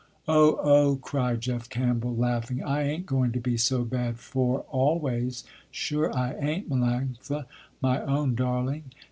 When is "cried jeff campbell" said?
0.95-2.15